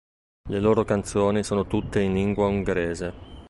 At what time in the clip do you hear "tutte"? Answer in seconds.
1.67-2.01